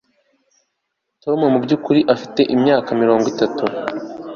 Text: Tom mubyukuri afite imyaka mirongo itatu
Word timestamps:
Tom 1.23 1.39
mubyukuri 1.53 1.99
afite 2.15 2.41
imyaka 2.55 2.89
mirongo 3.01 3.25
itatu 3.33 3.63